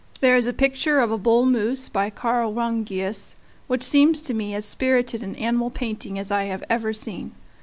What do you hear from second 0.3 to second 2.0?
is a picture of a bull moose